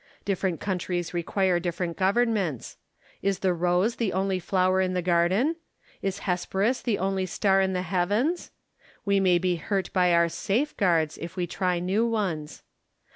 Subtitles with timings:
[0.25, 2.75] Different countries require different governments.
[3.21, 5.57] Is the rose the only flower in the garden?
[6.01, 8.49] Is Hesperus the only star in the heavens?
[9.05, 12.63] We may be £urt by our safeguards, if we try new ones.